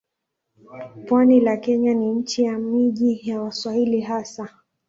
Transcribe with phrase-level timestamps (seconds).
[1.07, 4.49] Pwani la Kenya ni nchi ya miji ya Waswahili hasa.